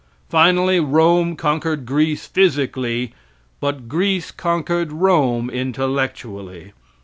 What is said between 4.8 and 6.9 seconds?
Rome intellectually.